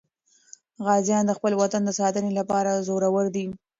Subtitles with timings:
[0.85, 3.45] غازیان د خپل وطن د ساتنې لپاره زړور دي.